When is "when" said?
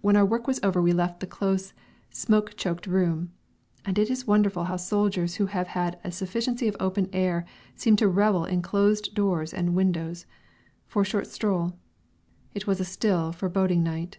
0.00-0.16